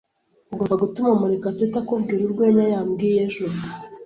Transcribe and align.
Ugomba 0.53 0.75
gutuma 0.83 1.09
Murekatete 1.19 1.75
akubwira 1.81 2.21
urwenya 2.23 2.63
yambwiye 2.73 3.15
ejo. 3.25 3.45